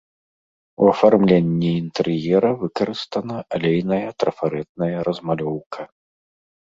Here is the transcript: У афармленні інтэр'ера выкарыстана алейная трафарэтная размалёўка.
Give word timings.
У 0.83 0.87
афармленні 0.93 1.69
інтэр'ера 1.81 2.51
выкарыстана 2.63 3.37
алейная 3.59 4.01
трафарэтная 4.25 4.93
размалёўка. 5.09 5.81